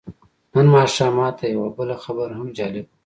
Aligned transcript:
نن 0.53 0.65
ماښام 0.75 1.13
ماته 1.19 1.45
یوه 1.55 1.69
بله 1.77 1.95
خبره 2.03 2.33
هم 2.39 2.47
جالبه 2.57 2.81
وه. 2.89 2.95